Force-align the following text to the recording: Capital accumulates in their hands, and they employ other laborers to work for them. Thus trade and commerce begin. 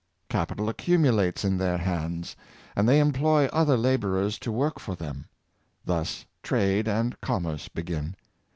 Capital 0.29 0.67
accumulates 0.67 1.45
in 1.45 1.59
their 1.59 1.77
hands, 1.77 2.35
and 2.75 2.89
they 2.89 2.99
employ 2.99 3.45
other 3.53 3.77
laborers 3.77 4.39
to 4.39 4.51
work 4.51 4.79
for 4.79 4.95
them. 4.95 5.25
Thus 5.85 6.25
trade 6.41 6.87
and 6.87 7.21
commerce 7.21 7.67
begin. 7.67 8.15